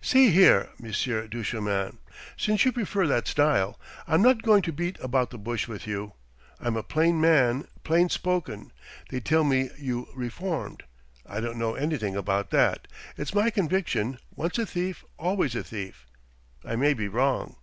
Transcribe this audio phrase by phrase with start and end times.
[0.00, 1.98] "See here, Monsieur Duchemin
[2.36, 6.12] since you prefer that style I'm not going to beat about the bush with you.
[6.60, 8.70] I'm a plain man, plain spoken.
[9.10, 10.84] They tell me you reformed.
[11.26, 12.86] I don't know anything about that.
[13.16, 16.06] It's my conviction, once a thief, always a thief.
[16.64, 17.56] I may be wrong."